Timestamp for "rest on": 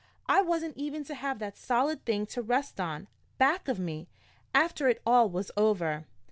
2.41-3.07